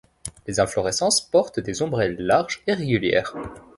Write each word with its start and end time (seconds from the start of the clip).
Les 0.47 0.59
inflorescences 0.59 1.21
portent 1.21 1.59
des 1.59 1.83
ombelles 1.83 2.17
larges 2.17 2.63
et 2.65 2.73
régulières. 2.73 3.35